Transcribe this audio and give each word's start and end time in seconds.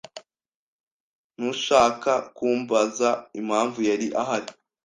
Ntushaka 1.37 2.11
kumbaza 2.37 3.09
impamvu 3.39 3.79
yari 3.89 4.07
ahari? 4.21 4.49